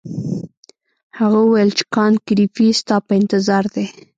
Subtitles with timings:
[1.19, 3.85] هغه وویل کانت ګریفي ستا په انتظار دی.